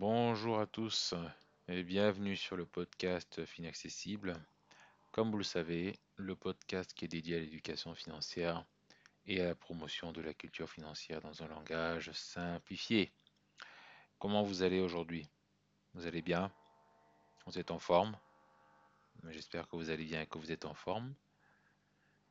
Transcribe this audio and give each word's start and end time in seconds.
Bonjour 0.00 0.58
à 0.58 0.66
tous 0.66 1.12
et 1.68 1.82
bienvenue 1.82 2.34
sur 2.34 2.56
le 2.56 2.64
podcast 2.64 3.44
Finaccessible. 3.44 4.32
Comme 5.12 5.30
vous 5.30 5.36
le 5.36 5.44
savez, 5.44 5.98
le 6.16 6.34
podcast 6.34 6.94
qui 6.94 7.04
est 7.04 7.08
dédié 7.08 7.36
à 7.36 7.40
l'éducation 7.40 7.94
financière 7.94 8.64
et 9.26 9.42
à 9.42 9.48
la 9.48 9.54
promotion 9.54 10.10
de 10.10 10.22
la 10.22 10.32
culture 10.32 10.70
financière 10.70 11.20
dans 11.20 11.42
un 11.42 11.48
langage 11.48 12.10
simplifié. 12.12 13.12
Comment 14.18 14.42
vous 14.42 14.62
allez 14.62 14.80
aujourd'hui? 14.80 15.28
Vous 15.92 16.06
allez 16.06 16.22
bien? 16.22 16.50
Vous 17.44 17.58
êtes 17.58 17.70
en 17.70 17.78
forme? 17.78 18.16
J'espère 19.28 19.68
que 19.68 19.76
vous 19.76 19.90
allez 19.90 20.06
bien 20.06 20.22
et 20.22 20.26
que 20.26 20.38
vous 20.38 20.50
êtes 20.50 20.64
en 20.64 20.72
forme. 20.72 21.14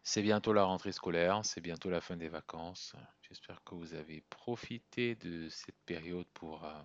C'est 0.01 0.23
bientôt 0.23 0.53
la 0.53 0.63
rentrée 0.63 0.91
scolaire, 0.91 1.45
c'est 1.45 1.61
bientôt 1.61 1.91
la 1.91 2.01
fin 2.01 2.17
des 2.17 2.29
vacances. 2.29 2.95
J'espère 3.21 3.63
que 3.63 3.75
vous 3.75 3.93
avez 3.93 4.21
profité 4.21 5.13
de 5.13 5.49
cette 5.49 5.79
période 5.85 6.25
pour, 6.33 6.65
euh, 6.65 6.81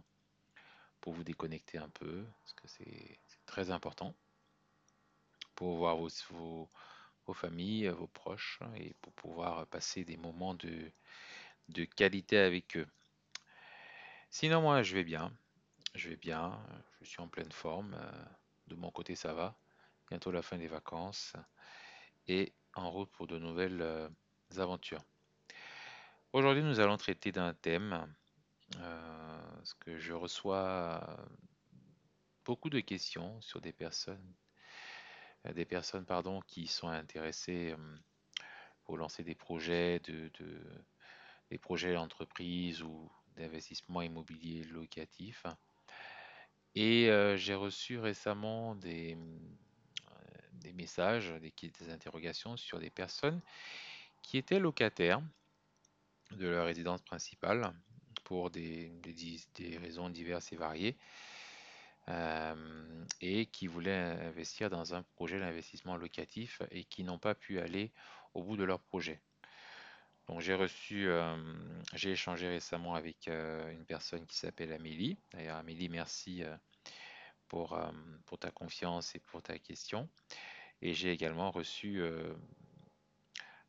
pour 1.04 1.12
vous 1.12 1.22
déconnecter 1.22 1.76
un 1.76 1.90
peu, 1.90 2.24
parce 2.40 2.54
que 2.54 2.66
c'est 2.66 3.18
très 3.44 3.70
important, 3.70 4.16
pour 5.54 5.76
voir 5.76 5.98
vos, 5.98 6.70
familles, 7.34 7.88
vos 7.88 8.06
proches, 8.06 8.58
et 8.76 8.94
pour 9.02 9.12
pouvoir 9.12 9.66
passer 9.66 10.06
des 10.06 10.16
moments 10.16 10.54
de, 10.54 10.90
de 11.68 11.84
qualité 11.84 12.38
avec 12.38 12.78
eux. 12.78 12.86
Sinon, 14.30 14.62
moi, 14.62 14.82
je 14.82 14.94
vais 14.94 15.04
bien. 15.04 15.30
Je 15.94 16.08
vais 16.08 16.16
bien, 16.16 16.58
je 17.02 17.06
suis 17.06 17.20
en 17.20 17.28
pleine 17.28 17.52
forme. 17.52 17.94
De 18.68 18.74
mon 18.74 18.90
côté, 18.90 19.14
ça 19.14 19.34
va. 19.34 19.58
Bientôt 20.08 20.30
la 20.30 20.40
fin 20.40 20.56
des 20.56 20.68
vacances. 20.68 21.34
Et 22.28 22.54
en 22.76 22.90
route 22.90 23.10
pour 23.10 23.26
de 23.26 23.38
nouvelles 23.38 23.82
euh, 23.82 24.08
aventures. 24.56 25.04
Aujourd'hui, 26.32 26.62
nous 26.62 26.80
allons 26.80 26.96
traiter 26.96 27.30
d'un 27.30 27.52
thème 27.52 28.10
euh, 28.78 29.23
parce 29.64 29.72
que 29.72 29.96
je 29.96 30.12
reçois 30.12 31.26
beaucoup 32.44 32.68
de 32.68 32.80
questions 32.80 33.40
sur 33.40 33.62
des 33.62 33.72
personnes, 33.72 34.34
euh, 35.46 35.54
des 35.54 35.64
personnes 35.64 36.04
pardon, 36.04 36.42
qui 36.42 36.66
sont 36.66 36.88
intéressées 36.88 37.74
pour 38.84 38.98
lancer 38.98 39.24
des 39.24 39.34
projets 39.34 40.00
de, 40.00 40.30
de 40.38 40.60
des 41.48 41.56
projets 41.56 41.94
d'entreprise 41.94 42.82
ou 42.82 43.10
d'investissement 43.36 44.02
immobilier 44.02 44.64
locatif. 44.64 45.46
Et 46.74 47.08
j'ai 47.36 47.54
reçu 47.54 47.98
récemment 47.98 48.74
des, 48.74 49.16
des 50.52 50.74
messages, 50.74 51.30
des, 51.40 51.54
des, 51.70 51.88
interrogations 51.88 52.58
sur 52.58 52.80
des 52.80 52.90
personnes 52.90 53.40
qui 54.20 54.36
étaient 54.36 54.60
locataires 54.60 55.22
de 56.32 56.48
leur 56.48 56.66
résidence 56.66 57.00
principale 57.00 57.72
pour 58.24 58.50
des, 58.50 58.88
des, 59.54 59.78
raisons 59.78 60.08
diverses 60.08 60.52
et 60.52 60.56
variées 60.56 60.96
euh, 62.08 63.04
et 63.20 63.46
qui 63.46 63.66
voulaient 63.66 63.92
investir 63.92 64.70
dans 64.70 64.94
un 64.94 65.02
projet 65.14 65.38
d'investissement 65.38 65.96
locatif 65.96 66.60
et 66.70 66.84
qui 66.84 67.04
n'ont 67.04 67.18
pas 67.18 67.34
pu 67.34 67.60
aller 67.60 67.92
au 68.34 68.42
bout 68.42 68.56
de 68.56 68.64
leur 68.64 68.80
projet. 68.80 69.20
Donc 70.26 70.40
j'ai 70.40 70.54
reçu, 70.54 71.06
euh, 71.08 71.36
j'ai 71.92 72.12
échangé 72.12 72.48
récemment 72.48 72.94
avec 72.94 73.28
euh, 73.28 73.70
une 73.70 73.84
personne 73.84 74.26
qui 74.26 74.36
s'appelle 74.36 74.72
Amélie. 74.72 75.18
D'ailleurs 75.32 75.56
Amélie, 75.56 75.88
merci 75.88 76.42
pour, 77.48 77.78
pour 78.26 78.38
ta 78.38 78.50
confiance 78.50 79.14
et 79.14 79.18
pour 79.18 79.42
ta 79.42 79.58
question. 79.58 80.08
Et 80.82 80.94
j'ai 80.94 81.12
également 81.12 81.50
reçu 81.50 82.02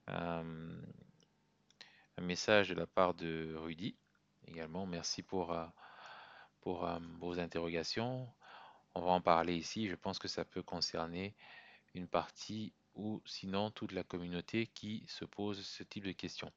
un 0.07 0.43
message 2.21 2.69
de 2.69 2.75
la 2.75 2.87
part 2.87 3.13
de 3.13 3.53
Rudy. 3.55 3.95
Également, 4.47 4.85
merci 4.85 5.23
pour, 5.23 5.51
euh, 5.51 5.65
euh, 6.67 6.99
vos 7.19 7.39
interrogations. 7.39 8.27
On 8.93 9.01
va 9.01 9.11
en 9.11 9.21
parler 9.21 9.55
ici. 9.55 9.87
Je 9.87 9.95
pense 9.95 10.19
que 10.19 10.27
ça 10.27 10.45
peut 10.45 10.63
concerner 10.63 11.35
une 11.93 12.07
partie 12.07 12.73
ou 12.95 13.21
sinon 13.25 13.71
toute 13.71 13.91
la 13.91 14.03
communauté 14.03 14.67
qui 14.67 15.05
se 15.07 15.25
pose 15.25 15.65
ce 15.65 15.83
type 15.83 16.05
de 16.05 16.11
questions. 16.11 16.51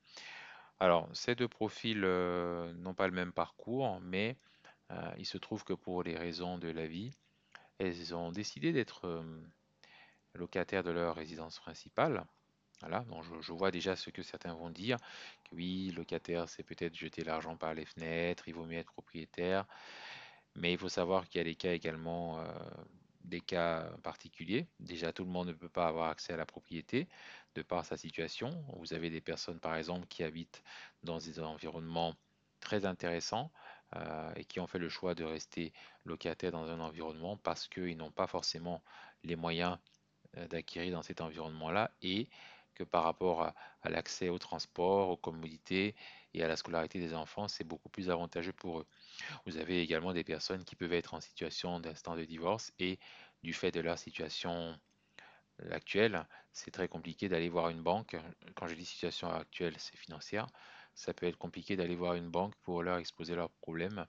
Alors, 0.81 1.09
ces 1.15 1.35
deux 1.35 1.49
profils 1.49 2.05
euh, 2.05 2.73
n'ont 2.75 2.95
pas 2.95 3.09
le 3.09 3.15
même 3.15 3.33
parcours, 3.33 4.01
mais 4.01 4.37
il 5.19 5.27
se 5.27 5.37
trouve 5.37 5.65
que 5.65 5.75
pour 5.75 6.03
les 6.03 6.17
raisons 6.17 6.57
de 6.57 6.69
la 6.69 6.87
vie, 6.87 7.13
elles 7.79 8.15
ont 8.15 8.33
décidé 8.33 8.73
d'être 8.73 9.23
locataires 10.33 10.83
de 10.83 10.91
leur 10.91 11.15
résidence 11.15 11.59
principale. 11.59 12.25
Voilà, 12.81 13.01
donc 13.05 13.25
je, 13.41 13.53
vois 13.53 13.71
déjà 13.73 13.97
ce 13.97 14.11
que 14.11 14.23
certains 14.23 14.55
vont 14.55 14.71
dire, 14.71 14.99
que 15.45 15.57
oui, 15.57 15.91
locataire, 15.97 16.49
c'est 16.49 16.63
peut-être 16.63 16.95
jeter 16.95 17.25
l'argent 17.25 17.57
par 17.57 17.75
les 17.75 17.85
fenêtres, 17.85 18.47
il 18.47 18.55
vaut 18.55 18.65
mieux 18.65 18.79
être 18.79 18.93
propriétaire, 18.93 19.67
mais 20.55 20.73
il 20.73 20.79
faut 20.79 20.89
savoir 20.89 21.29
qu'il 21.29 21.39
y 21.39 21.41
a 21.41 21.45
des 21.45 21.57
cas 21.57 21.73
également, 21.73 22.39
euh, 22.39 22.47
des 23.25 23.41
cas 23.41 23.91
particuliers. 24.03 24.69
Déjà, 24.79 25.13
tout 25.13 25.25
le 25.25 25.31
monde 25.31 25.49
ne 25.49 25.53
peut 25.53 25.69
pas 25.69 25.89
avoir 25.89 26.09
accès 26.09 26.33
à 26.33 26.37
la 26.37 26.47
propriété 26.47 27.09
de 27.57 27.63
par 27.63 27.85
sa 27.85 27.97
situation. 27.97 28.51
Vous 28.77 28.95
avez 28.95 29.11
des 29.11 29.21
personnes, 29.21 29.61
par 29.61 29.75
exemple, 29.77 30.07
qui 30.07 30.23
habitent 30.23 30.63
dans 31.03 31.19
des 31.19 31.41
environnements 31.41 32.15
très 32.61 32.85
intéressants 32.85 33.51
euh, 33.97 34.33
et 34.37 34.45
qui 34.45 34.61
ont 34.61 34.67
fait 34.67 34.79
le 34.79 34.89
choix 34.89 35.15
de 35.15 35.25
rester 35.25 35.73
locataires 36.05 36.53
dans 36.53 36.69
un 36.71 36.81
environnement 36.81 37.37
parce 37.37 37.69
qu'ils 37.69 37.97
n'ont 37.97 38.11
pas 38.11 38.27
forcément 38.27 38.83
les 39.25 39.37
moyens 39.37 39.79
euh, 40.37 40.47
d'acquérir 40.49 40.93
dans 40.93 41.03
cet 41.03 41.21
environnement-là 41.21 41.91
et 42.03 42.29
par 42.85 43.05
rapport 43.05 43.43
à, 43.43 43.55
à 43.83 43.91
l'accès 43.91 44.29
au 44.29 44.39
transport, 44.39 45.11
aux 45.11 45.17
commodités 45.17 45.95
et 46.35 46.43
à 46.43 46.49
la 46.49 46.57
scolarité 46.57 46.99
des 47.01 47.15
enfants, 47.15 47.49
c'est 47.49 47.65
beaucoup 47.65 47.89
plus 47.89 48.11
avantageux 48.11 48.53
pour 48.53 48.81
eux. 48.81 48.87
Vous 49.47 49.57
avez 49.57 49.81
également 49.83 50.13
des 50.13 50.25
personnes 50.25 50.65
qui 50.65 50.77
peuvent 50.77 50.93
être 50.93 51.15
en 51.15 51.21
situation 51.21 51.81
d'instant 51.81 52.17
de 52.17 52.25
divorce 52.25 52.73
et 52.79 52.99
du 53.43 53.53
fait 53.53 53.71
de 53.71 53.81
leur 53.81 53.99
situation 53.99 54.79
actuelle, 55.71 56.27
c'est 56.53 56.71
très 56.71 56.89
compliqué 56.89 57.29
d'aller 57.29 57.49
voir 57.49 57.69
une 57.69 57.83
banque. 57.83 58.17
Quand 58.55 58.67
je 58.67 58.75
dis 58.75 58.85
situation 58.85 59.31
actuelle, 59.31 59.75
c'est 59.79 59.97
financière. 59.97 60.47
Ça 60.95 61.15
peut 61.15 61.27
être 61.27 61.39
compliqué 61.39 61.77
d'aller 61.77 61.97
voir 61.97 62.15
une 62.15 62.31
banque 62.31 62.55
pour 62.63 62.83
leur 62.83 62.99
exposer 62.99 63.35
leurs 63.35 63.51
problèmes, 63.51 64.07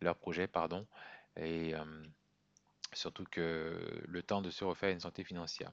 leurs 0.00 0.16
projets, 0.16 0.46
pardon, 0.46 0.86
et 1.36 1.74
euh, 1.74 2.04
surtout 2.92 3.24
que 3.30 4.02
le 4.06 4.22
temps 4.22 4.42
de 4.42 4.50
se 4.50 4.64
refaire 4.64 4.90
une 4.90 5.00
santé 5.00 5.24
financière. 5.24 5.72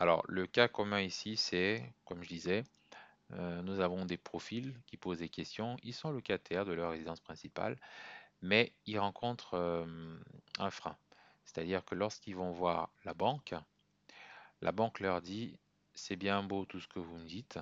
Alors, 0.00 0.24
le 0.28 0.46
cas 0.46 0.66
commun 0.66 1.02
ici, 1.02 1.36
c'est, 1.36 1.84
comme 2.06 2.22
je 2.22 2.28
disais, 2.28 2.64
euh, 3.32 3.60
nous 3.60 3.80
avons 3.80 4.06
des 4.06 4.16
profils 4.16 4.74
qui 4.86 4.96
posent 4.96 5.18
des 5.18 5.28
questions. 5.28 5.76
Ils 5.82 5.92
sont 5.92 6.10
locataires 6.10 6.64
de 6.64 6.72
leur 6.72 6.92
résidence 6.92 7.20
principale, 7.20 7.76
mais 8.40 8.72
ils 8.86 8.98
rencontrent 8.98 9.58
euh, 9.58 10.16
un 10.58 10.70
frein. 10.70 10.96
C'est-à-dire 11.44 11.84
que 11.84 11.94
lorsqu'ils 11.94 12.34
vont 12.34 12.50
voir 12.50 12.88
la 13.04 13.12
banque, 13.12 13.54
la 14.62 14.72
banque 14.72 15.00
leur 15.00 15.20
dit, 15.20 15.58
c'est 15.92 16.16
bien 16.16 16.42
beau 16.42 16.64
tout 16.64 16.80
ce 16.80 16.88
que 16.88 16.98
vous 16.98 17.18
me 17.18 17.26
dites. 17.26 17.58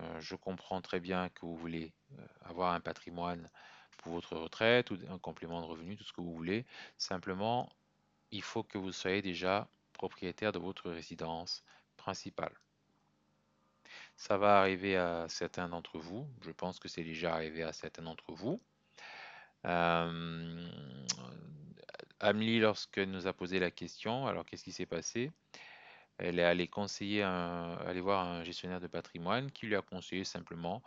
Euh, 0.00 0.20
je 0.20 0.36
comprends 0.36 0.82
très 0.82 1.00
bien 1.00 1.30
que 1.30 1.46
vous 1.46 1.56
voulez 1.56 1.94
avoir 2.42 2.74
un 2.74 2.80
patrimoine 2.80 3.48
pour 3.96 4.12
votre 4.12 4.36
retraite 4.36 4.90
ou 4.90 4.98
un 5.08 5.18
complément 5.18 5.62
de 5.62 5.66
revenu, 5.66 5.96
tout 5.96 6.04
ce 6.04 6.12
que 6.12 6.20
vous 6.20 6.34
voulez. 6.34 6.66
Simplement, 6.98 7.72
il 8.30 8.42
faut 8.42 8.62
que 8.62 8.76
vous 8.76 8.92
soyez 8.92 9.22
déjà 9.22 9.70
propriétaire 9.94 10.52
de 10.52 10.58
votre 10.58 10.90
résidence 10.90 11.64
principale. 11.96 12.52
Ça 14.16 14.36
va 14.36 14.60
arriver 14.60 14.96
à 14.96 15.26
certains 15.28 15.68
d'entre 15.68 15.98
vous. 15.98 16.28
Je 16.42 16.50
pense 16.50 16.78
que 16.78 16.88
c'est 16.88 17.04
déjà 17.04 17.34
arrivé 17.34 17.62
à 17.62 17.72
certains 17.72 18.02
d'entre 18.02 18.32
vous. 18.32 18.60
Euh, 19.64 20.68
Amelie, 22.20 22.60
lorsque 22.60 22.98
nous 22.98 23.26
a 23.26 23.32
posé 23.32 23.58
la 23.58 23.70
question, 23.70 24.26
alors 24.26 24.44
qu'est-ce 24.44 24.64
qui 24.64 24.72
s'est 24.72 24.86
passé? 24.86 25.32
Elle 26.18 26.38
est 26.38 26.44
allée 26.44 26.68
conseiller, 26.68 27.22
un, 27.22 27.76
voir 28.00 28.26
un 28.26 28.44
gestionnaire 28.44 28.80
de 28.80 28.86
patrimoine 28.86 29.50
qui 29.50 29.66
lui 29.66 29.74
a 29.74 29.82
conseillé 29.82 30.24
simplement 30.24 30.82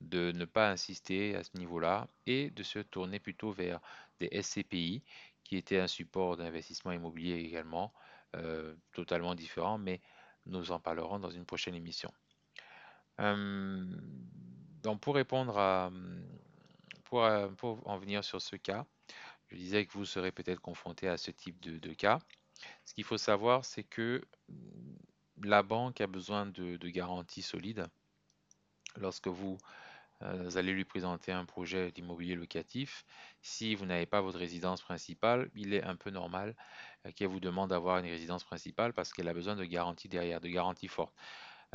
de 0.00 0.30
ne 0.32 0.44
pas 0.44 0.70
insister 0.70 1.34
à 1.34 1.42
ce 1.42 1.56
niveau-là 1.56 2.06
et 2.26 2.50
de 2.50 2.62
se 2.62 2.78
tourner 2.78 3.18
plutôt 3.18 3.50
vers 3.50 3.80
des 4.20 4.28
SCPI 4.40 5.02
qui 5.42 5.56
étaient 5.56 5.80
un 5.80 5.88
support 5.88 6.36
d'investissement 6.36 6.92
immobilier 6.92 7.36
également, 7.36 7.92
euh, 8.36 8.74
totalement 8.92 9.34
différent, 9.34 9.78
mais 9.78 10.00
nous 10.46 10.70
en 10.72 10.80
parlerons 10.80 11.18
dans 11.18 11.30
une 11.30 11.44
prochaine 11.44 11.74
émission. 11.74 12.12
Euh, 13.20 13.84
donc 14.82 15.00
pour 15.00 15.14
répondre 15.14 15.58
à, 15.58 15.90
pour, 17.04 17.28
pour, 17.56 17.86
en 17.88 17.98
venir 17.98 18.24
sur 18.24 18.40
ce 18.40 18.56
cas, 18.56 18.86
je 19.48 19.56
disais 19.56 19.86
que 19.86 19.92
vous 19.92 20.04
serez 20.04 20.30
peut-être 20.30 20.60
confronté 20.60 21.08
à 21.08 21.16
ce 21.16 21.30
type 21.30 21.60
de, 21.60 21.94
cas. 21.94 22.18
Ce 22.84 22.94
qu'il 22.94 23.04
faut 23.04 23.18
savoir, 23.18 23.64
c'est 23.64 23.84
que 23.84 24.22
la 25.42 25.62
banque 25.62 26.00
a 26.00 26.06
besoin 26.06 26.46
de, 26.46 26.76
de 26.76 26.88
garanties 26.88 27.42
solides 27.42 27.86
lorsque 28.96 29.28
vous, 29.28 29.56
euh, 29.56 29.87
vous 30.20 30.56
allez 30.56 30.72
lui 30.72 30.84
présenter 30.84 31.32
un 31.32 31.44
projet 31.44 31.92
d'immobilier 31.92 32.34
locatif. 32.34 33.04
Si 33.40 33.74
vous 33.74 33.86
n'avez 33.86 34.06
pas 34.06 34.20
votre 34.20 34.38
résidence 34.38 34.82
principale, 34.82 35.50
il 35.54 35.74
est 35.74 35.84
un 35.84 35.96
peu 35.96 36.10
normal 36.10 36.56
euh, 37.06 37.12
qu'elle 37.12 37.28
vous 37.28 37.40
demande 37.40 37.70
d'avoir 37.70 37.98
une 37.98 38.06
résidence 38.06 38.44
principale 38.44 38.92
parce 38.92 39.12
qu'elle 39.12 39.28
a 39.28 39.34
besoin 39.34 39.56
de 39.56 39.64
garanties 39.64 40.08
derrière, 40.08 40.40
de 40.40 40.48
garanties 40.48 40.88
fortes. 40.88 41.14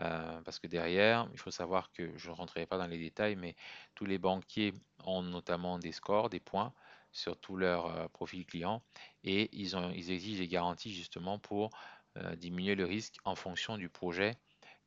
Euh, 0.02 0.42
parce 0.42 0.60
que 0.60 0.68
derrière, 0.68 1.30
il 1.34 1.40
faut 1.40 1.52
savoir 1.52 1.92
que 1.92 2.18
je 2.18 2.30
ne 2.30 2.36
rentrerai 2.36 2.66
pas 2.66 2.78
dans 2.78 2.88
les 2.88 2.98
détails, 2.98 3.36
mais 3.36 3.56
tous 3.96 4.06
les 4.06 4.18
banquiers 4.18 4.74
ont 5.06 5.22
notamment 5.22 5.78
des 5.78 5.92
scores, 5.92 6.30
des 6.30 6.40
points 6.40 6.74
sur 7.12 7.38
tout 7.40 7.56
leur 7.56 7.86
euh, 7.86 8.08
profil 8.08 8.46
client 8.46 8.82
et 9.24 9.50
ils, 9.54 9.76
exigent 10.12 10.40
des 10.40 10.48
garanties 10.48 10.94
justement 10.94 11.38
pour 11.38 11.70
euh, 12.18 12.36
diminuer 12.36 12.76
le 12.76 12.86
risque 12.86 13.18
en 13.24 13.36
fonction 13.36 13.78
du 13.78 13.88
projet 13.88 14.36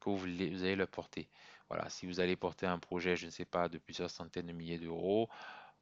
que 0.00 0.10
vous 0.10 0.26
allez 0.26 0.76
leur 0.76 0.88
porter. 0.88 1.28
Voilà, 1.68 1.88
si 1.88 2.06
vous 2.06 2.20
allez 2.20 2.36
porter 2.36 2.66
un 2.66 2.78
projet, 2.78 3.16
je 3.16 3.26
ne 3.26 3.30
sais 3.30 3.44
pas, 3.44 3.68
de 3.68 3.78
plusieurs 3.78 4.10
centaines 4.10 4.46
de 4.46 4.52
milliers 4.52 4.78
d'euros, 4.78 5.28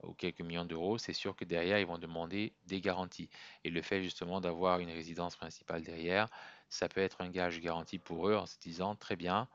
ou 0.03 0.15
quelques 0.15 0.41
millions 0.41 0.65
d'euros, 0.65 0.99
c'est 0.99 1.13
sûr 1.13 1.37
que 1.37 1.45
derrière, 1.45 1.79
ils 1.79 1.87
vont 1.87 1.99
demander 1.99 2.55
des 2.67 2.81
garanties. 2.81 3.31
Et 3.65 3.71
le 3.71 3.83
fait 3.83 4.03
justement 4.03 4.41
d'avoir 4.41 4.81
une 4.81 4.91
résidence 4.91 5.37
principale 5.37 5.83
derrière, 5.83 6.29
ça 6.69 6.89
peut 6.89 7.01
être 7.01 7.21
un 7.21 7.31
gage 7.31 7.61
garanti 7.61 7.99
pour 7.99 8.29
eux 8.29 8.35
en 8.35 8.47
se 8.47 8.59
disant, 8.59 8.97
très 8.97 9.17
bien, 9.17 9.49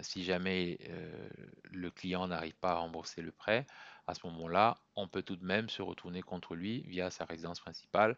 si 0.00 0.24
jamais 0.24 0.78
euh, 0.88 1.28
le 1.64 1.90
client 1.90 2.26
n'arrive 2.28 2.56
pas 2.56 2.72
à 2.72 2.74
rembourser 2.76 3.22
le 3.22 3.32
prêt, 3.32 3.66
à 4.06 4.14
ce 4.14 4.26
moment-là, 4.26 4.78
on 4.96 5.08
peut 5.08 5.22
tout 5.22 5.36
de 5.36 5.44
même 5.44 5.68
se 5.68 5.82
retourner 5.82 6.22
contre 6.22 6.54
lui 6.54 6.82
via 6.82 7.10
sa 7.10 7.24
résidence 7.24 7.60
principale, 7.60 8.16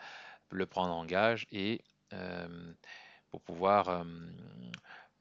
le 0.50 0.66
prendre 0.66 0.94
en 0.94 1.04
gage 1.04 1.46
et 1.52 1.82
euh, 2.12 2.72
pour 3.30 3.40
pouvoir 3.40 3.88
euh, 3.88 4.04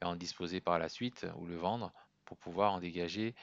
en 0.03 0.15
disposer 0.15 0.59
par 0.61 0.79
la 0.79 0.89
suite 0.89 1.27
ou 1.37 1.45
le 1.45 1.55
vendre 1.55 1.93
pour 2.29 2.37
pouvoir 2.37 2.73
en 2.73 2.79
dégager 2.79 3.35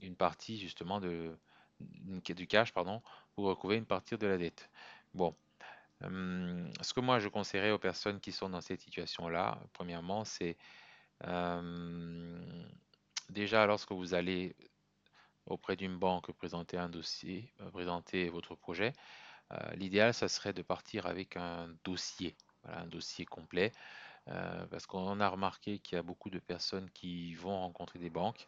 une 0.00 0.16
partie 0.16 0.58
justement 0.58 1.00
de, 1.00 1.36
du 1.80 2.46
cash 2.46 2.72
pardon, 2.72 3.02
pour 3.34 3.46
recouvrir 3.46 3.78
une 3.78 3.86
partie 3.86 4.16
de 4.16 4.26
la 4.26 4.38
dette. 4.38 4.70
Bon, 5.12 5.34
euh, 6.02 6.68
ce 6.80 6.94
que 6.94 7.00
moi 7.00 7.18
je 7.18 7.28
conseillerais 7.28 7.72
aux 7.72 7.78
personnes 7.78 8.20
qui 8.20 8.32
sont 8.32 8.48
dans 8.48 8.60
cette 8.60 8.80
situation-là, 8.80 9.58
premièrement, 9.72 10.24
c'est 10.24 10.56
euh, 11.26 12.40
déjà 13.30 13.66
lorsque 13.66 13.92
vous 13.92 14.14
allez 14.14 14.54
auprès 15.46 15.76
d'une 15.76 15.98
banque 15.98 16.32
présenter 16.32 16.78
un 16.78 16.88
dossier, 16.88 17.52
euh, 17.60 17.70
présenter 17.70 18.28
votre 18.28 18.54
projet, 18.54 18.92
l'idéal, 19.76 20.12
ça 20.14 20.26
serait 20.26 20.52
de 20.52 20.62
partir 20.62 21.06
avec 21.06 21.36
un 21.36 21.68
dossier, 21.84 22.34
un 22.64 22.86
dossier 22.86 23.24
complet, 23.24 23.70
parce 24.26 24.86
qu'on 24.86 25.20
a 25.20 25.28
remarqué 25.28 25.78
qu'il 25.78 25.96
y 25.96 25.98
a 25.98 26.02
beaucoup 26.02 26.30
de 26.30 26.38
personnes 26.38 26.90
qui 26.90 27.34
vont 27.34 27.58
rencontrer 27.58 27.98
des 27.98 28.10
banques 28.10 28.46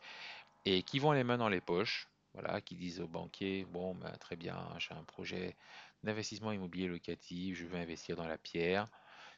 et 0.64 0.82
qui 0.82 0.98
vont 0.98 1.12
les 1.12 1.24
mains 1.24 1.38
dans 1.38 1.48
les 1.48 1.60
poches, 1.60 2.08
voilà, 2.34 2.60
qui 2.60 2.76
disent 2.76 3.00
aux 3.00 3.08
banquiers, 3.08 3.64
bon, 3.64 3.94
ben, 3.94 4.12
très 4.18 4.36
bien, 4.36 4.58
j'ai 4.78 4.94
un 4.94 5.04
projet 5.04 5.56
d'investissement 6.02 6.52
immobilier 6.52 6.88
locatif, 6.88 7.56
je 7.56 7.66
veux 7.66 7.78
investir 7.78 8.16
dans 8.16 8.26
la 8.26 8.38
pierre, 8.38 8.88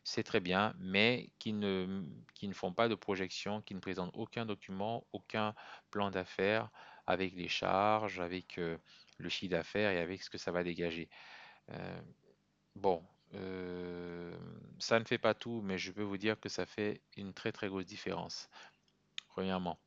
c'est 0.05 0.23
très 0.23 0.41
bien, 0.41 0.75
mais 0.79 1.31
qui 1.39 1.53
ne, 1.53 2.03
qui 2.35 2.49
ne 2.49 2.55
font 2.55 2.73
pas 2.73 2.89
de 2.89 2.95
projection, 2.95 3.61
qui 3.63 3.75
ne 3.75 3.81
présentent 3.81 4.15
aucun 4.15 4.47
document, 4.47 5.07
aucun 5.13 5.55
plan 5.91 6.11
d'affaires 6.11 6.71
avec 7.07 7.35
les 7.35 7.49
charges, 7.49 8.21
avec 8.21 8.59
euh, 8.59 8.79
le 9.19 9.29
chiffre 9.29 9.51
d'affaires 9.51 9.91
et 9.91 9.99
avec 9.99 10.23
ce 10.23 10.31
que 10.31 10.39
ça 10.39 10.51
va 10.51 10.65
dégager. 10.65 11.09
Euh, 11.71 12.01
bon, 12.75 13.05
euh, 13.35 14.37
ça 14.79 14.99
ne 14.99 15.05
fait 15.05 15.19
pas 15.19 15.35
tout, 15.35 15.61
mais 15.63 15.79
je 15.79 15.93
peux 15.93 16.03
vous 16.03 16.19
dire 16.19 16.39
que 16.41 16.49
ça 16.49 16.67
fait 16.67 17.01
une 17.17 17.33
très 17.33 17.53
très 17.53 17.69
grosse 17.69 17.87
différence. 17.87 18.49
Premièrement. 19.29 19.79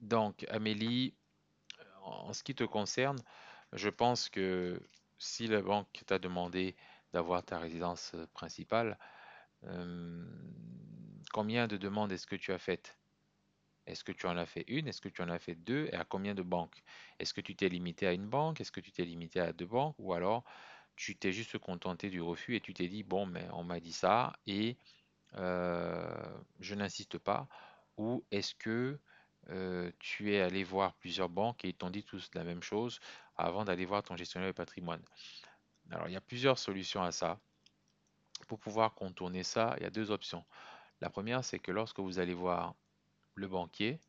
Donc, 0.00 0.44
Amélie, 0.50 1.14
en 2.02 2.32
ce 2.32 2.42
qui 2.42 2.54
te 2.54 2.64
concerne, 2.64 3.18
je 3.72 3.88
pense 3.88 4.28
que 4.28 4.80
si 5.18 5.46
la 5.46 5.62
banque 5.62 6.02
t'a 6.06 6.18
demandé 6.18 6.76
d'avoir 7.12 7.42
ta 7.44 7.58
résidence 7.58 8.12
euh, 8.14 8.26
principale, 8.34 8.98
combien 11.32 11.66
de 11.66 11.78
demandes 11.78 12.12
est-ce 12.12 12.26
que 12.26 12.36
tu 12.36 12.52
as 12.52 12.58
faites? 12.58 12.98
Est-ce 13.86 14.04
que 14.04 14.12
tu 14.12 14.26
en 14.26 14.36
as 14.36 14.46
fait 14.46 14.64
une? 14.68 14.88
Est-ce 14.88 15.00
que 15.00 15.08
tu 15.08 15.22
en 15.22 15.28
as 15.28 15.38
fait 15.38 15.54
deux? 15.54 15.88
Et 15.92 15.94
à 15.94 16.04
combien 16.04 16.34
de 16.34 16.42
banques? 16.42 16.82
Est-ce 17.18 17.32
que 17.32 17.40
tu 17.40 17.54
t'es 17.56 17.68
limité 17.68 18.06
à 18.06 18.12
une 18.12 18.26
banque? 18.26 18.60
Est-ce 18.60 18.72
que 18.72 18.80
tu 18.80 18.92
t'es 18.92 19.04
limité 19.04 19.40
à 19.40 19.52
deux 19.52 19.66
banques? 19.66 19.94
Ou 19.98 20.12
alors 20.12 20.44
tu 20.96 21.16
t'es 21.16 21.32
juste 21.32 21.58
contenté 21.58 22.10
du 22.10 22.20
refus 22.20 22.56
et 22.56 22.60
tu 22.60 22.74
t'es 22.74 22.88
dit, 22.88 23.02
bon, 23.02 23.26
mais 23.26 23.46
on 23.52 23.64
m'a 23.64 23.80
dit 23.80 23.92
ça 23.92 24.32
et 24.46 24.76
euh, 25.36 26.38
je 26.60 26.74
n'insiste 26.74 27.18
pas. 27.18 27.48
Ou 27.96 28.24
est-ce 28.30 28.54
que 28.54 28.98
euh, 29.50 29.90
tu 29.98 30.32
es 30.32 30.40
allé 30.40 30.64
voir 30.64 30.94
plusieurs 30.94 31.28
banques 31.28 31.64
et 31.64 31.68
ils 31.68 31.74
t'ont 31.74 31.90
dit 31.90 32.04
tous 32.04 32.30
la 32.34 32.44
même 32.44 32.62
chose 32.62 33.00
avant 33.36 33.64
d'aller 33.64 33.84
voir 33.84 34.02
ton 34.02 34.16
gestionnaire 34.16 34.48
de 34.48 34.56
patrimoine? 34.56 35.02
Alors, 35.90 36.08
il 36.08 36.12
y 36.12 36.16
a 36.16 36.20
plusieurs 36.20 36.58
solutions 36.58 37.02
à 37.02 37.12
ça. 37.12 37.38
Pour 38.48 38.58
pouvoir 38.58 38.94
contourner 38.94 39.42
ça, 39.42 39.74
il 39.78 39.82
y 39.82 39.86
a 39.86 39.90
deux 39.90 40.10
options. 40.10 40.44
La 41.00 41.10
première, 41.10 41.44
c'est 41.44 41.58
que 41.58 41.72
lorsque 41.72 42.00
vous 42.00 42.18
allez 42.18 42.34
voir 42.34 42.74
le 43.34 43.48
banquier, 43.48 44.00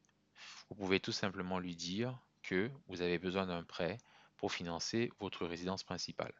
vous 0.70 0.76
pouvez 0.76 1.00
tout 1.00 1.12
simplement 1.12 1.60
lui 1.60 1.76
dire 1.76 2.18
que 2.44 2.72
vous 2.88 3.02
avez 3.02 3.18
besoin 3.18 3.46
d'un 3.46 3.64
prêt 3.64 3.98
pour 4.38 4.52
financer 4.52 5.12
votre 5.20 5.46
résidence 5.46 5.84
principale. 5.84 6.34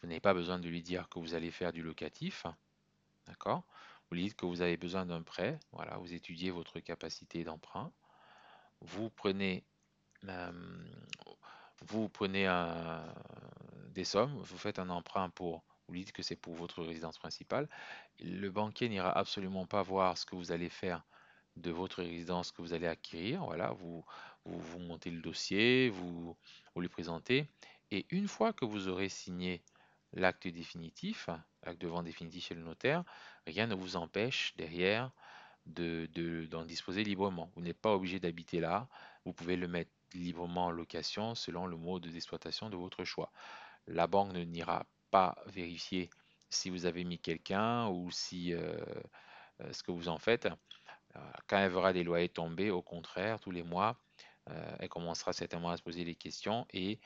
Vous 0.00 0.08
n'avez 0.08 0.20
pas 0.20 0.34
besoin 0.34 0.58
de 0.58 0.68
lui 0.68 0.82
dire 0.82 1.08
que 1.08 1.18
vous 1.18 1.34
allez 1.34 1.50
faire 1.50 1.72
du 1.72 1.82
locatif, 1.82 2.46
d'accord? 3.26 3.64
Vous 4.08 4.16
lui 4.16 4.24
dites 4.24 4.36
que 4.36 4.46
vous 4.46 4.62
avez 4.62 4.76
besoin 4.76 5.06
d'un 5.06 5.22
prêt, 5.22 5.58
voilà, 5.72 5.96
vous 5.98 6.12
étudiez 6.12 6.50
votre 6.50 6.80
capacité 6.80 7.44
d'emprunt, 7.44 7.92
vous 8.80 9.10
prenez, 9.10 9.64
vous 11.82 12.08
prenez 12.08 12.48
des 13.90 14.04
sommes, 14.04 14.36
vous 14.38 14.58
faites 14.58 14.78
un 14.78 14.88
emprunt 14.90 15.30
pour, 15.30 15.62
vous 15.88 15.94
dites 15.94 16.12
que 16.12 16.22
c'est 16.22 16.36
pour 16.36 16.54
votre 16.54 16.82
résidence 16.82 17.18
principale. 17.18 17.68
Le 18.18 18.48
banquier 18.50 18.88
n'ira 18.88 19.16
absolument 19.16 19.66
pas 19.66 19.82
voir 19.82 20.16
ce 20.18 20.26
que 20.26 20.34
vous 20.34 20.52
allez 20.52 20.68
faire 20.68 21.04
de 21.56 21.70
votre 21.70 22.02
résidence 22.02 22.52
que 22.52 22.62
vous 22.62 22.72
allez 22.72 22.86
acquérir. 22.86 23.44
Voilà, 23.44 23.72
vous, 23.72 24.04
vous, 24.44 24.78
montez 24.78 25.10
le 25.10 25.20
dossier, 25.20 25.90
vous, 25.90 26.36
vous 26.74 26.80
lui 26.80 26.88
présentez. 26.88 27.46
Et 27.90 28.06
une 28.10 28.28
fois 28.28 28.52
que 28.52 28.64
vous 28.64 28.88
aurez 28.88 29.08
signé 29.08 29.62
l'acte 30.12 30.48
définitif, 30.48 31.28
l'acte 31.64 31.80
de 31.80 31.88
vente 31.88 32.04
définitif 32.04 32.46
chez 32.46 32.54
le 32.54 32.62
notaire, 32.62 33.04
rien 33.46 33.66
ne 33.66 33.74
vous 33.74 33.96
empêche 33.96 34.54
derrière 34.56 35.10
d'en 35.66 36.64
disposer 36.64 37.04
librement. 37.04 37.50
Vous 37.54 37.62
n'êtes 37.62 37.80
pas 37.80 37.94
obligé 37.94 38.18
d'habiter 38.18 38.60
là, 38.60 38.88
vous 39.24 39.32
pouvez 39.32 39.56
le 39.56 39.68
mettre 39.68 39.90
librement 40.14 40.66
en 40.66 40.70
location 40.70 41.34
selon 41.34 41.66
le 41.66 41.76
mode 41.76 42.06
d'exploitation 42.06 42.70
de 42.70 42.76
votre 42.76 43.04
choix. 43.04 43.30
La 43.86 44.06
banque 44.06 44.32
ne 44.32 44.42
n'ira 44.42 44.86
pas 45.10 45.36
vérifier 45.46 46.10
si 46.48 46.70
vous 46.70 46.86
avez 46.86 47.04
mis 47.04 47.18
quelqu'un 47.18 47.88
ou 47.88 48.10
si 48.10 48.52
euh, 48.52 48.76
euh, 49.60 49.72
ce 49.72 49.82
que 49.82 49.92
vous 49.92 50.08
en 50.08 50.18
faites. 50.18 50.46
Euh, 51.16 51.20
quand 51.46 51.58
elle 51.58 51.72
verra 51.72 51.92
des 51.92 52.04
loyers 52.04 52.28
tomber, 52.28 52.70
au 52.70 52.82
contraire, 52.82 53.40
tous 53.40 53.50
les 53.50 53.62
mois, 53.62 53.96
elle 54.80 54.88
commencera 54.88 55.32
certainement 55.32 55.70
à 55.70 55.76
se 55.76 55.82
poser 55.82 56.04
des 56.04 56.16
questions 56.16 56.66
et 56.72 56.98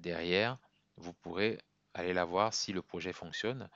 derrière, 0.00 0.58
vous 0.98 1.14
pourrez 1.14 1.56
aller 1.94 2.12
la 2.12 2.24
voir 2.24 2.54
si 2.54 2.72
le 2.72 2.82
projet 2.82 3.12
fonctionne 3.12 3.68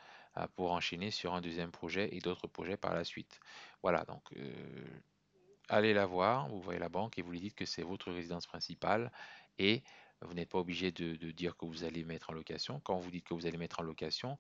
pour 0.56 0.73
enchaîner 0.73 1.11
sur 1.11 1.35
un 1.35 1.40
deuxième 1.40 1.71
projet 1.71 2.09
et 2.12 2.18
d'autres 2.18 2.49
projets 2.49 2.76
par 2.76 2.94
la 2.94 3.04
suite. 3.04 3.40
Voilà, 3.83 4.04
donc 4.04 4.23
euh, 4.37 4.52
allez 5.68 5.94
la 5.94 6.06
voir, 6.06 6.49
vous 6.49 6.61
voyez 6.61 6.80
la 6.80 6.88
banque 6.88 7.18
et 7.18 7.23
vous 7.23 7.30
lui 7.30 7.40
dites 7.40 7.54
que 7.54 7.64
c'est 7.64 7.83
votre 7.83 8.11
résidence 8.11 8.47
principale 8.47 9.12
et 9.59 9.83
vous 10.23 10.35
n'êtes 10.35 10.49
pas 10.49 10.59
obligé 10.59 10.90
de, 10.90 11.30
dire 11.33 11.56
que 11.56 11.66
vous 11.66 11.85
allez 11.85 12.02
mettre 12.02 12.30
en 12.30 12.33
location. 12.33 12.80
Quand 12.80 12.97
vous 12.97 13.11
dites 13.11 13.26
que 13.26 13.35
vous 13.35 13.47
allez 13.47 13.59
mettre 13.59 13.80
en 13.80 13.83
location, 13.83 14.38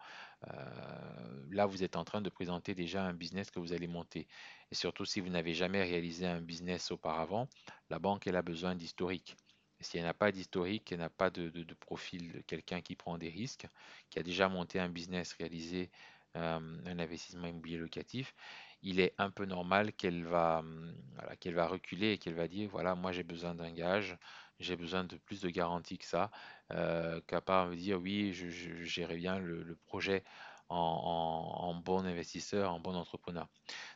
euh, 0.48 1.46
là 1.50 1.66
vous 1.66 1.82
êtes 1.82 1.96
en 1.96 2.04
train 2.04 2.22
de 2.22 2.30
présenter 2.30 2.74
déjà 2.74 3.04
un 3.04 3.12
business 3.12 3.50
que 3.50 3.60
vous 3.60 3.72
allez 3.72 3.86
monter. 3.86 4.26
Et 4.70 4.74
surtout 4.74 5.04
si 5.04 5.20
vous 5.20 5.28
n'avez 5.28 5.54
jamais 5.54 5.82
réalisé 5.82 6.26
un 6.26 6.40
business 6.40 6.90
auparavant, 6.90 7.48
la 7.90 7.98
banque 7.98 8.26
elle 8.26 8.36
a 8.36 8.42
besoin 8.42 8.74
d'historique. 8.74 9.36
Si 9.84 9.98
elle 9.98 10.04
n'a 10.04 10.14
pas 10.14 10.32
d'historique, 10.32 10.92
elle 10.92 10.98
n'a 10.98 11.10
pas 11.10 11.30
de, 11.30 11.50
profil 11.80 12.32
de 12.32 12.40
quelqu'un 12.40 12.80
qui 12.80 12.96
prend 12.96 13.18
des 13.18 13.28
risques, 13.28 13.66
qui 14.10 14.18
a 14.18 14.22
déjà 14.22 14.48
monté 14.48 14.80
un 14.80 14.88
business, 14.88 15.32
réalisé 15.34 15.90
euh, 16.36 16.58
un 16.86 16.98
investissement 16.98 17.46
immobilier 17.46 17.78
locatif, 17.78 18.34
il 18.82 19.00
est 19.00 19.14
un 19.18 19.30
peu 19.30 19.46
normal 19.46 19.92
qu'elle 19.92 20.24
va, 20.24 20.58
hum, 20.58 20.94
qu'elle 21.40 21.54
va 21.54 21.66
reculer 21.66 22.12
et 22.12 22.18
qu'elle 22.18 22.34
va 22.34 22.48
dire, 22.48 22.68
voilà, 22.70 22.94
moi 22.94 23.12
j'ai 23.12 23.22
besoin 23.22 23.54
d'un 23.54 23.72
gage, 23.72 24.16
j'ai 24.60 24.76
besoin 24.76 25.04
de 25.04 25.16
plus 25.16 25.40
de 25.40 25.48
garanties 25.50 25.98
que 25.98 26.04
ça, 26.04 26.30
euh, 26.72 27.20
qu'à 27.26 27.40
part 27.40 27.66
me 27.66 27.76
dire, 27.76 28.00
oui, 28.00 28.32
je, 28.32 28.48
je 28.48 29.14
bien 29.14 29.38
le, 29.38 29.76
projet 29.86 30.24
en, 30.68 31.74
bon 31.84 32.04
investisseur, 32.04 32.72
en 32.72 32.80
bon 32.80 32.94
entrepreneur. 32.94 33.48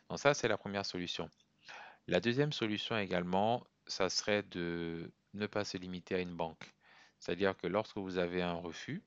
Donc 0.09 0.19
ça, 0.19 0.33
c'est 0.33 0.47
la 0.47 0.57
première 0.57 0.85
solution. 0.85 1.29
La 2.07 2.19
deuxième 2.19 2.51
solution 2.51 2.97
également, 2.97 3.65
ça 3.87 4.09
serait 4.09 4.43
de 4.43 5.11
ne 5.33 5.47
pas 5.47 5.63
se 5.65 5.77
limiter 5.77 6.15
à 6.15 6.19
une 6.19 6.35
banque. 6.35 6.73
C'est-à-dire 7.19 7.57
que 7.57 7.67
lorsque 7.67 7.97
vous 7.97 8.17
avez 8.17 8.41
un 8.41 8.53
refus, 8.53 9.03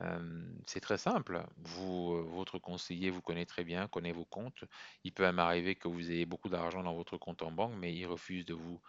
euh, 0.00 0.42
c'est 0.66 0.80
très 0.80 0.98
simple. 0.98 1.36
Euh, 1.36 2.22
votre 2.24 2.58
conseiller 2.58 3.10
vous 3.10 3.20
connaît 3.22 3.46
très 3.46 3.64
bien, 3.64 3.88
connaît 3.88 4.12
vos 4.12 4.24
comptes. 4.24 4.64
Il 5.04 5.12
peut 5.12 5.22
même 5.22 5.38
arriver 5.38 5.74
que 5.76 5.88
vous 5.88 6.10
ayez 6.10 6.26
beaucoup 6.26 6.48
d'argent 6.48 6.82
dans 6.82 6.94
votre 6.94 7.18
compte 7.18 7.42
en 7.42 7.50
banque, 7.52 7.74
mais 7.76 7.94
il 7.94 8.06
refuse 8.06 8.44
de 8.46 8.54
vous, 8.54 8.80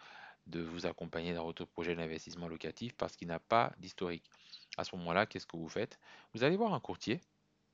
de 0.46 0.60
vous 0.62 0.86
accompagner 0.86 1.34
dans 1.34 1.44
votre 1.44 1.64
projet 1.66 1.96
d'investissement 1.96 2.48
locatif 2.48 2.94
parce 2.96 3.16
qu'il 3.16 3.28
n'a 3.28 3.40
pas 3.40 3.72
d'historique. 3.78 4.30
À 4.78 4.84
ce 4.84 4.96
moment-là, 4.96 5.26
qu'est-ce 5.26 5.46
que 5.46 5.56
vous 5.56 5.68
faites? 5.68 5.98
Vous 6.34 6.44
allez 6.44 6.56
voir 6.56 6.74
un 6.74 6.80
courtier. 6.80 7.20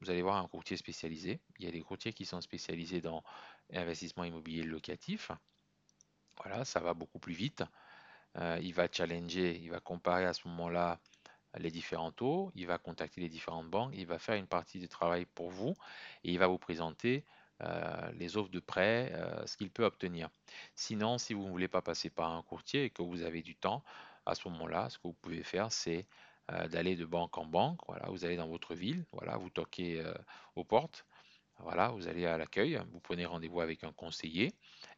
vous 0.01 0.11
allez 0.11 0.23
voir 0.23 0.37
un 0.39 0.49
courtier 0.49 0.77
spécialisé. 0.77 1.41
Il 1.59 1.65
y 1.67 1.69
a 1.69 1.73
des 1.73 1.83
courtiers 1.83 2.13
qui 2.13 2.27
sont 2.27 2.41
spécialisés 2.41 3.01
dans 3.01 3.23
l'investissement 3.71 4.25
immobilier 4.25 4.63
locatif. 4.65 5.31
Voilà, 6.43 6.65
ça 6.65 6.81
va 6.81 6.95
beaucoup 6.95 7.19
plus 7.19 7.35
vite. 7.35 7.63
Euh, 8.39 8.59
il 8.63 8.73
va 8.73 8.87
challenger, 8.91 9.59
il 9.61 9.71
va 9.71 9.81
comparer 9.81 10.25
à 10.25 10.33
ce 10.33 10.47
moment-là 10.49 10.99
les 11.59 11.71
différents 11.71 12.13
taux, 12.13 12.53
il 12.55 12.67
va 12.67 12.79
contacter 12.79 13.21
les 13.21 13.29
différentes 13.29 13.69
banques, 13.69 13.93
il 13.95 14.07
va 14.07 14.19
faire 14.19 14.37
une 14.37 14.47
partie 14.47 14.79
du 14.79 14.89
travail 14.89 15.27
pour 15.27 15.51
vous 15.51 15.75
et 16.23 16.31
il 16.31 16.39
va 16.39 16.47
vous 16.47 16.59
présenter 16.59 17.25
euh, 17.63 18.13
les 18.13 18.37
offres 18.37 18.51
de 18.51 18.61
prêt, 18.61 19.11
euh, 19.15 19.45
ce 19.47 19.57
qu'il 19.57 19.71
peut 19.71 19.85
obtenir. 19.85 20.31
Sinon, 20.77 21.19
si 21.19 21.35
vous 21.35 21.45
ne 21.45 21.51
voulez 21.51 21.69
pas 21.69 21.83
passer 21.83 22.09
par 22.09 22.31
un 22.31 22.43
courtier 22.43 22.85
et 22.85 22.91
que 22.91 23.03
vous 23.03 23.23
avez 23.23 23.43
du 23.43 23.57
temps, 23.57 23.83
à 24.27 24.35
ce 24.35 24.49
moment-là, 24.49 24.89
ce 24.91 24.99
que 24.99 25.09
vous 25.09 25.13
pouvez 25.15 25.43
faire, 25.43 25.73
c'est 25.73 26.07
d'aller 26.69 26.97
de 26.97 27.05
banque 27.05 27.39
en 27.39 27.47
banque. 27.47 27.79
Vous 28.09 28.25
allez 28.25 28.37
dans 28.37 28.49
votre 28.49 28.75
ville, 28.75 29.05
vous 29.13 29.51
toquez 29.51 30.05
aux 30.57 30.65
portes, 30.65 31.07
voilà, 31.63 31.89
vous 31.89 32.09
allez 32.09 32.27
à 32.27 32.39
l'accueil, 32.39 32.81
vous 32.93 33.01
prenez 33.01 33.27
rendez-vous 33.27 33.61
avec 33.61 33.85
un 33.85 33.93
conseiller 33.93 34.55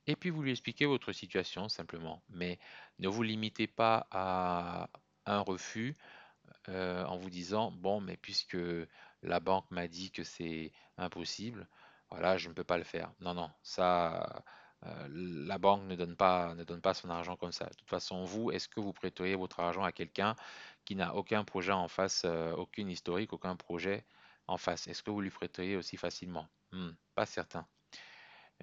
et 0.06 0.16
puis 0.16 0.30
vous 0.30 0.42
lui 0.42 0.50
expliquez 0.50 0.86
votre 0.86 1.12
situation 1.12 1.68
simplement. 1.68 2.22
Mais 2.30 2.58
ne 2.98 3.08
vous 3.08 3.22
limitez 3.22 3.66
pas 3.66 4.06
à 4.10 4.88
un 5.26 5.40
refus 5.40 5.96
euh, 6.68 7.04
en 7.04 7.16
vous 7.16 7.30
disant 7.30 7.70
bon, 7.72 8.00
mais 8.00 8.16
puisque 8.16 8.56
la 9.22 9.40
banque 9.40 9.70
m'a 9.70 9.88
dit 9.88 10.10
que 10.10 10.24
c'est 10.24 10.72
impossible, 10.98 11.68
voilà, 12.10 12.36
je 12.36 12.48
ne 12.48 12.54
peux 12.54 12.64
pas 12.64 12.78
le 12.78 12.84
faire. 12.84 13.12
Non, 13.20 13.34
non, 13.34 13.50
ça, 13.62 14.44
euh, 14.86 15.08
la 15.10 15.58
banque 15.58 15.84
ne 15.84 15.96
donne 15.96 16.16
pas, 16.16 16.54
ne 16.54 16.64
donne 16.64 16.80
pas 16.80 16.94
son 16.94 17.10
argent 17.10 17.36
comme 17.36 17.52
ça. 17.52 17.66
De 17.66 17.74
toute 17.74 17.88
façon, 17.88 18.24
vous, 18.24 18.50
est-ce 18.50 18.68
que 18.68 18.80
vous 18.80 18.92
prêteriez 18.92 19.36
votre 19.36 19.60
argent 19.60 19.82
à 19.82 19.92
quelqu'un 19.92 20.36
qui 20.84 20.96
n'a 20.96 21.14
aucun 21.14 21.44
projet 21.44 21.72
en 21.72 21.88
face, 21.88 22.22
euh, 22.24 22.52
aucune 22.52 22.90
historique, 22.90 23.32
aucun 23.32 23.56
projet 23.56 24.04
face 24.58 24.88
Est-ce 24.88 25.02
que 25.02 25.10
vous 25.10 25.20
lui 25.20 25.30
prêteriez 25.30 25.76
aussi 25.76 25.96
facilement? 25.96 26.48
Hmm, 26.72 26.90
Pas 27.14 27.26
certain. 27.26 27.66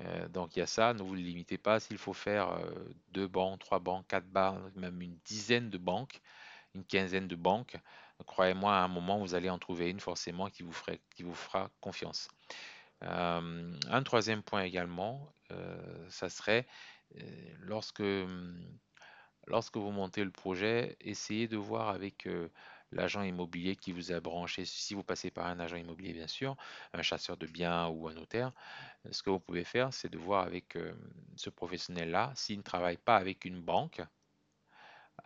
Euh, 0.01 0.27
donc 0.29 0.55
il 0.55 0.59
y 0.59 0.61
a 0.61 0.67
ça, 0.67 0.93
ne 0.93 1.01
vous 1.03 1.15
limitez 1.15 1.57
pas. 1.57 1.79
S'il 1.79 1.97
faut 1.97 2.13
faire 2.13 2.51
euh, 2.51 2.71
deux 3.09 3.27
banques, 3.27 3.59
trois 3.59 3.79
banques, 3.79 4.07
quatre 4.07 4.27
banques, 4.27 4.75
même 4.75 5.01
une 5.01 5.17
dizaine 5.25 5.69
de 5.69 5.77
banques, 5.77 6.21
une 6.75 6.85
quinzaine 6.85 7.27
de 7.27 7.35
banques, 7.35 7.77
croyez-moi, 8.25 8.73
à 8.75 8.83
un 8.83 8.87
moment, 8.87 9.19
vous 9.19 9.35
allez 9.35 9.49
en 9.49 9.59
trouver 9.59 9.89
une 9.89 9.99
forcément 9.99 10.49
qui 10.49 10.63
vous, 10.63 10.73
qui 11.15 11.23
vous 11.23 11.33
fera 11.35 11.69
confiance. 11.81 12.29
Euh, 13.03 13.73
un 13.89 14.03
troisième 14.03 14.43
point 14.43 14.63
également, 14.63 15.33
ça 16.09 16.29
serait 16.29 16.67
lorsque, 17.59 18.03
lorsque 19.47 19.77
vous 19.77 19.91
montez 19.91 20.23
le 20.23 20.31
projet, 20.31 20.95
essayez 21.01 21.47
de 21.47 21.57
voir 21.57 21.89
avec 21.89 22.27
l'agent 22.91 23.21
immobilier 23.23 23.75
qui 23.75 23.91
vous 23.91 24.11
a 24.11 24.19
branché, 24.19 24.65
si 24.65 24.93
vous 24.95 25.03
passez 25.03 25.31
par 25.31 25.45
un 25.47 25.59
agent 25.59 25.77
immobilier 25.77 26.13
bien 26.13 26.27
sûr, 26.27 26.55
un 26.93 27.01
chasseur 27.01 27.37
de 27.37 27.47
biens 27.47 27.87
ou 27.87 28.07
un 28.07 28.13
notaire, 28.13 28.51
ce 29.11 29.23
que 29.23 29.29
vous 29.29 29.39
pouvez 29.39 29.63
faire, 29.65 29.93
c'est 29.93 30.09
de 30.09 30.17
voir 30.17 30.45
avec 30.45 30.75
euh, 30.77 30.93
ce 31.35 31.49
professionnel-là 31.49 32.31
s'il 32.35 32.57
ne 32.59 32.63
travaille 32.63 32.97
pas 32.97 33.17
avec 33.17 33.45
une 33.45 33.61
banque, 33.61 34.01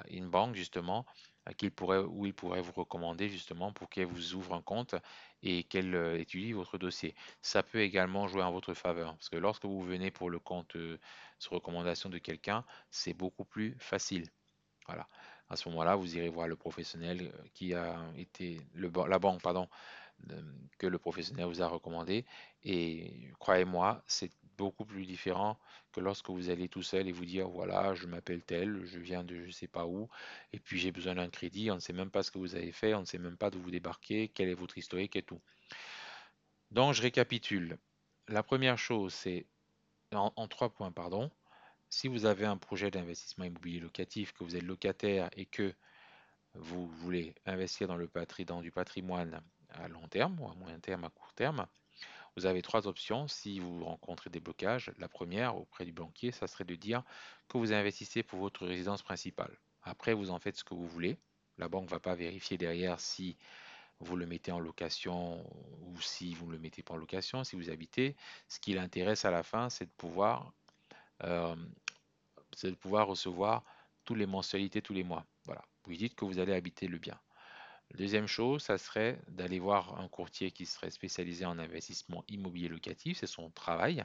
une 0.10 0.29
banque 0.29 0.55
justement, 0.55 1.05
qu'il 1.58 1.72
pourrait, 1.72 2.00
où 2.00 2.25
il 2.25 2.34
pourrait 2.34 2.62
vous 2.62 2.72
recommander 2.72 3.29
justement 3.29 3.74
pour 3.74 3.89
qu'elle 3.89 4.05
vous 4.05 4.34
ouvre 4.36 4.53
un 4.53 4.62
compte 4.62 4.96
et 5.41 5.63
qu'elle 5.65 5.93
euh, 5.96 6.17
étudie 6.20 6.53
votre 6.53 6.77
dossier. 6.77 7.15
Ça 7.41 7.63
peut 7.63 7.82
également 7.82 8.27
jouer 8.27 8.43
en 8.43 8.51
votre 8.51 8.74
faveur 8.74 9.13
parce 9.15 9.29
que 9.29 9.36
lorsque 9.38 9.65
vous 9.65 9.82
venez 9.84 10.10
pour 10.12 10.29
le 10.29 10.39
compte 10.39 10.75
euh, 10.77 10.98
sur 11.39 11.51
recommandation 11.53 12.10
de 12.10 12.17
quelqu'un, 12.17 12.65
c'est 12.91 13.13
beaucoup 13.13 13.46
plus 13.46 13.75
facile. 13.79 14.29
Voilà. 14.88 15.08
À 15.50 15.56
ce 15.56 15.70
moment-là, 15.70 15.96
vous 15.96 16.18
irez 16.18 16.30
voir 16.30 16.48
le 16.48 16.56
professionnel 16.56 17.32
qui 17.54 17.74
a 17.74 17.96
été, 18.18 18.60
le, 18.74 18.92
la 19.08 19.20
banque, 19.20 19.42
pardon, 19.42 19.68
que 20.78 20.88
le 20.88 20.98
professionnel 20.98 21.46
vous 21.46 21.62
a 21.62 21.68
recommandé. 21.68 22.26
Et 22.64 23.30
croyez-moi, 23.40 24.04
c'est 24.08 24.32
beaucoup 24.58 24.86
plus 24.86 25.06
différent 25.06 25.58
que 25.92 26.00
lorsque 26.00 26.30
vous 26.30 26.50
allez 26.50 26.68
tout 26.68 26.84
seul 26.84 27.08
et 27.08 27.12
vous 27.12 27.26
dire 27.26 27.48
voilà, 27.50 27.94
je 27.96 28.08
m'appelle 28.08 28.42
tel, 28.44 28.86
je 28.86 29.00
viens 29.00 29.24
de 29.24 29.46
je 29.46 29.52
sais 29.52 29.68
pas 29.68 29.86
où, 29.86 30.10
et 30.52 30.60
puis 30.60 30.80
j'ai 30.80 30.92
besoin 30.92 31.16
d'un 31.16 31.30
crédit, 31.30 31.72
on 31.72 31.76
ne 31.76 31.80
sait 31.80 31.94
même 31.94 32.12
pas 32.12 32.24
ce 32.24 32.32
que 32.32 32.38
vous 32.38 32.56
avez 32.56 32.72
fait, 32.72 32.94
on 32.94 33.02
ne 33.02 33.06
sait 33.06 33.18
même 33.18 33.38
pas 33.38 33.50
d'où 33.50 33.60
vous 33.60 33.72
débarquez, 33.72 34.30
quel 34.30 34.50
est 34.50 34.54
votre 34.54 34.78
historique 34.78 35.16
et 35.16 35.24
tout. 35.24 35.42
Donc 36.72 36.94
je 36.94 37.02
récapitule. 37.02 37.78
La 38.28 38.44
première 38.44 38.78
chose, 38.78 39.14
c'est 39.14 39.46
en, 40.12 40.48
trois 40.48 40.70
points, 40.70 40.92
pardon. 40.92 41.30
Si 41.96 42.08
vous 42.08 42.26
avez 42.26 42.46
un 42.46 42.58
projet 42.58 42.90
d'investissement 42.90 43.46
immobilier 43.46 43.80
locatif, 43.80 44.34
que 44.34 44.44
vous 44.44 44.56
êtes 44.56 44.64
locataire 44.64 45.30
et 45.38 45.46
que 45.46 45.76
vous 46.56 46.88
voulez 46.88 47.36
investir 47.46 47.88
dans 47.88 47.96
le 47.96 48.10
dans 48.48 48.62
du 48.62 48.72
patrimoine 48.72 49.44
à 49.70 49.88
long 49.88 50.08
terme 50.08 50.40
à 50.52 50.56
moyen 50.56 50.80
terme, 50.80 51.04
à 51.04 51.10
court 51.10 51.34
terme, 51.34 51.68
vous 52.36 52.48
avez 52.48 52.64
trois 52.64 52.88
options 52.88 53.28
si 53.28 53.60
vous 53.60 53.86
rencontrez 53.86 54.32
des 54.32 54.40
blocages. 54.40 54.92
La 54.98 55.08
première, 55.08 55.56
auprès 55.56 55.86
du 55.86 55.92
banquier, 55.92 56.32
ça 56.32 56.48
serait 56.48 56.66
de 56.66 56.74
dire 56.74 57.04
que 57.48 57.60
vous 57.60 57.74
investissez 57.74 58.24
pour 58.24 58.40
votre 58.40 58.66
résidence 58.66 59.04
principale. 59.04 59.56
Après, 59.84 60.16
vous 60.16 60.32
en 60.32 60.40
faites 60.40 60.58
ce 60.58 60.64
que 60.64 60.74
vous 60.74 60.88
voulez. 60.88 61.20
La 61.60 61.70
banque 61.70 61.86
ne 61.86 61.92
va 61.92 62.00
pas 62.00 62.16
vérifier 62.16 62.58
derrière 62.58 63.00
si 63.00 63.38
vous 64.00 64.16
le 64.16 64.26
mettez 64.26 64.52
en 64.52 64.60
location 64.60 65.46
ou 65.82 66.02
si 66.02 66.34
vous 66.34 66.48
ne 66.48 66.54
le 66.54 66.60
mettez 66.60 66.82
pas 66.82 66.96
en 66.96 66.98
location, 66.98 67.44
si 67.44 67.56
vous 67.56 67.70
habitez. 67.70 68.16
Ce 68.48 68.60
qui 68.60 68.74
l'intéresse 68.74 69.26
à 69.26 69.32
la 69.32 69.44
fin, 69.44 69.70
c'est 69.70 69.86
de 69.86 69.92
pouvoir, 69.92 70.54
euh, 71.24 71.56
de 72.62 72.72
pouvoir 72.72 73.08
recevoir 73.08 73.64
toutes 74.06 74.18
les 74.18 74.26
mensualités 74.26 74.82
tous 74.82 74.94
les 74.94 75.04
mois. 75.04 75.26
Voilà. 75.46 75.64
Vous 75.86 75.96
dites 75.96 76.16
que 76.16 76.26
vous 76.26 76.40
allez 76.40 76.54
habiter 76.54 76.88
le 76.88 76.98
bien. 76.98 77.20
Deuxième 77.96 78.28
chose, 78.28 78.64
ça 78.64 78.78
serait 78.78 79.20
d'aller 79.28 79.60
voir 79.60 80.00
un 80.00 80.08
courtier 80.08 80.52
qui 80.52 80.66
serait 80.66 80.90
spécialisé 80.90 81.46
en 81.46 81.60
investissement 81.60 82.24
immobilier 82.28 82.68
locatif, 82.68 83.20
c'est 83.20 83.28
son 83.28 83.52
travail. 83.52 84.04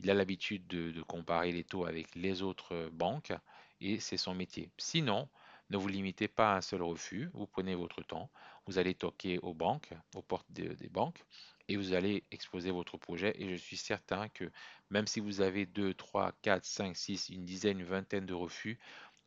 Il 0.00 0.10
a 0.10 0.14
l'habitude 0.14 0.66
de, 0.66 1.00
comparer 1.02 1.52
les 1.52 1.64
taux 1.64 1.86
avec 1.86 2.14
les 2.14 2.42
autres 2.42 2.90
banques 2.92 3.32
et 3.80 3.98
c'est 4.00 4.16
son 4.16 4.34
métier. 4.34 4.70
Sinon, 4.76 5.28
ne 5.70 5.76
vous 5.76 5.88
limitez 5.88 6.28
pas 6.28 6.52
à 6.52 6.56
un 6.58 6.60
seul 6.60 6.82
refus, 6.82 7.30
vous 7.32 7.46
prenez 7.46 7.74
votre 7.74 8.02
temps, 8.02 8.30
vous 8.66 8.78
allez 8.78 8.94
toquer 8.94 9.38
aux 9.38 9.54
banques, 9.54 9.92
aux 10.14 10.22
portes 10.22 10.50
des 10.50 10.88
banques 10.90 11.24
et 11.72 11.76
vous 11.76 11.94
allez 11.94 12.24
exposer 12.30 12.70
votre 12.70 12.98
projet 12.98 13.34
et 13.38 13.48
je 13.48 13.56
suis 13.56 13.76
certain 13.76 14.28
que 14.28 14.50
même 14.90 15.06
si 15.06 15.20
vous 15.20 15.40
avez 15.40 15.66
2, 15.66 15.94
3, 15.94 16.32
4, 16.42 16.64
5, 16.64 16.96
6, 16.96 17.28
une 17.30 17.44
dizaine, 17.44 17.80
une 17.80 17.86
vingtaine 17.86 18.26
de 18.26 18.34
refus, 18.34 18.78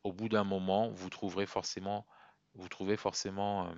au 0.04 0.14
bout 0.14 0.30
d'un 0.30 0.44
moment, 0.44 0.90
vous 0.92 1.10
trouverez 1.10 1.46
forcément 1.46 2.06
vous 2.56 2.70
trouvez 2.70 2.98
forcément, 2.98 3.68
euh, 3.68 3.74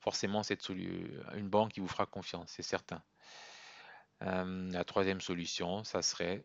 forcément 0.00 0.42
cette 0.42 0.68
une 0.68 1.48
banque 1.48 1.72
qui 1.72 1.80
vous 1.80 1.88
fera 1.88 2.06
confiance, 2.06 2.50
c'est 2.50 2.62
certain. 2.62 3.02
Euh, 4.22 4.70
la 4.70 4.84
troisième 4.84 5.20
solution, 5.20 5.84
ça 5.84 6.02
serait, 6.02 6.44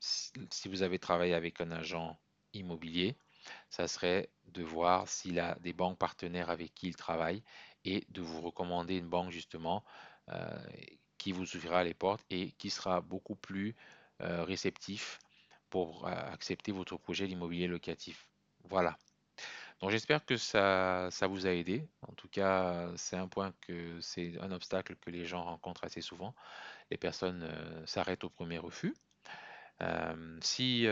si 0.00 0.68
vous 0.68 0.82
avez 0.82 0.98
travaillé 0.98 1.34
avec 1.34 1.60
un 1.60 1.70
agent 1.70 2.18
immobilier, 2.54 3.16
ça 3.68 3.88
serait 3.88 4.30
de 4.46 4.62
voir 4.62 5.08
s'il 5.08 5.38
a 5.38 5.56
des 5.60 5.72
banques 5.72 5.98
partenaires 5.98 6.50
avec 6.50 6.74
qui 6.74 6.88
il 6.88 6.96
travaille 6.96 7.42
et 7.84 8.04
de 8.10 8.20
vous 8.20 8.40
recommander 8.40 8.96
une 8.96 9.08
banque 9.08 9.30
justement 9.30 9.84
euh, 10.28 10.58
qui 11.18 11.32
vous 11.32 11.56
ouvrira 11.56 11.84
les 11.84 11.94
portes 11.94 12.24
et 12.30 12.52
qui 12.52 12.70
sera 12.70 13.00
beaucoup 13.00 13.36
plus 13.36 13.74
réceptif 14.18 15.18
pour 15.70 16.06
accepter 16.06 16.72
votre 16.72 16.98
projet 16.98 17.26
d'immobilier 17.26 17.68
locatif. 17.68 18.28
Voilà. 18.64 18.98
Donc 19.80 19.90
j'espère 19.90 20.24
que 20.26 20.36
ça, 20.36 21.08
ça 21.10 21.26
vous 21.26 21.46
a 21.46 21.50
aidé. 21.50 21.88
En 22.02 22.12
tout 22.12 22.28
cas, 22.28 22.90
c'est 22.96 23.16
un 23.16 23.28
point 23.28 23.52
que 23.62 23.98
c'est 24.00 24.38
un 24.40 24.52
obstacle 24.52 24.96
que 24.96 25.10
les 25.10 25.24
gens 25.24 25.42
rencontrent 25.42 25.84
assez 25.84 26.02
souvent. 26.02 26.34
Les 26.90 26.98
personnes 26.98 27.44
euh, 27.44 27.86
s'arrêtent 27.86 28.24
au 28.24 28.30
premier 28.30 28.58
refus. 28.58 28.94
Si 30.42 30.86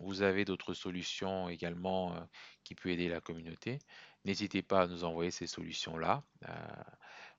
vous 0.00 0.22
avez 0.22 0.44
d'autres 0.44 0.74
solutions 0.74 1.48
également 1.48 2.14
qui 2.64 2.74
peuvent 2.74 2.92
aider 2.92 3.08
la 3.08 3.20
communauté, 3.20 3.78
n'hésitez 4.24 4.62
pas 4.62 4.82
à 4.82 4.86
nous 4.86 5.04
envoyer 5.04 5.30
ces 5.30 5.46
solutions-là. 5.46 6.22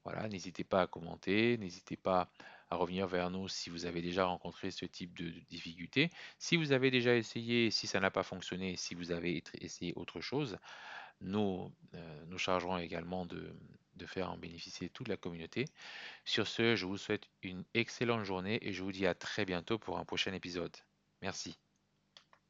voilà, 0.03 0.27
n'hésitez 0.27 0.63
pas 0.63 0.81
à 0.81 0.87
commenter, 0.87 1.57
n'hésitez 1.57 1.95
pas 1.95 2.29
à 2.69 2.75
revenir 2.75 3.07
vers 3.07 3.29
nous 3.29 3.47
si 3.47 3.69
vous 3.69 3.85
avez 3.85 4.01
déjà 4.01 4.25
rencontré 4.25 4.71
ce 4.71 4.85
type 4.85 5.17
de, 5.17 5.29
difficultés. 5.49 6.09
Si 6.37 6.57
vous 6.57 6.71
avez 6.71 6.91
déjà 6.91 7.15
essayé, 7.15 7.71
si 7.71 7.87
ça 7.87 7.99
n'a 7.99 8.11
pas 8.11 8.23
fonctionné, 8.23 8.75
si 8.75 8.95
vous 8.95 9.11
avez 9.11 9.43
essayé 9.61 9.93
autre 9.95 10.19
chose, 10.21 10.57
nous 11.21 11.71
nous 12.27 12.37
chargerons 12.37 12.77
également 12.77 13.25
de, 13.25 13.55
de 13.95 14.05
faire 14.05 14.31
en 14.31 14.37
bénéficier 14.37 14.89
toute 14.89 15.07
la 15.07 15.17
communauté. 15.17 15.65
Sur 16.25 16.47
ce, 16.47 16.75
je 16.75 16.85
vous 16.85 16.97
souhaite 16.97 17.29
une 17.41 17.65
excellente 17.73 18.23
journée 18.25 18.59
et 18.61 18.73
je 18.73 18.83
vous 18.83 18.91
dis 18.91 19.07
à 19.07 19.15
très 19.15 19.45
bientôt 19.45 19.79
pour 19.79 19.97
un 19.99 20.05
prochain 20.05 20.33
épisode. 20.33 20.75
Merci. 21.21 21.62